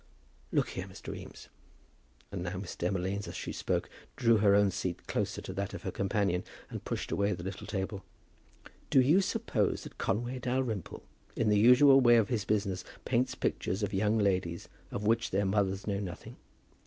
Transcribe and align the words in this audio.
"Look 0.51 0.69
here, 0.69 0.87
Mr. 0.87 1.15
Eames." 1.15 1.47
And 2.31 2.41
now 2.41 2.57
Miss 2.57 2.75
Demolines, 2.75 3.27
as 3.27 3.35
she 3.35 3.51
spoke, 3.51 3.87
drew 4.15 4.37
her 4.37 4.55
own 4.55 4.71
seat 4.71 5.05
closer 5.05 5.41
to 5.43 5.53
that 5.53 5.75
of 5.75 5.83
her 5.83 5.91
companion 5.91 6.43
and 6.71 6.83
pushed 6.83 7.11
away 7.11 7.33
the 7.33 7.43
little 7.43 7.67
table. 7.67 8.03
"Do 8.89 8.99
you 8.99 9.21
suppose 9.21 9.83
that 9.83 9.99
Conway 9.99 10.39
Dalrymple, 10.39 11.03
in 11.35 11.49
the 11.49 11.59
usual 11.59 12.01
way 12.01 12.15
of 12.15 12.29
his 12.29 12.45
business, 12.45 12.83
paints 13.05 13.35
pictures 13.35 13.83
of 13.83 13.93
young 13.93 14.17
ladies, 14.17 14.67
of 14.89 15.05
which 15.05 15.29
their 15.29 15.45
mothers 15.45 15.85
know 15.85 15.99
nothing? 15.99 16.35